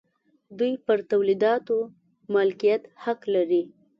دوی 0.57 0.73
پر 0.85 0.97
تولیداتو 1.09 1.77
مالکیت 2.33 2.81
حق 3.03 3.21
لري. 3.33 3.63